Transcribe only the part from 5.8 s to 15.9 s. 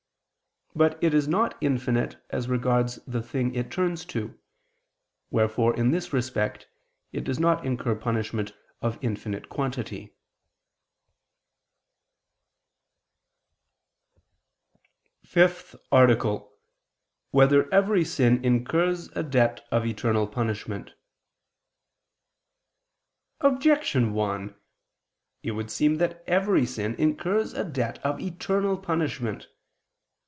this respect, it does not incur punishment of infinite quantity.________________________ FIFTH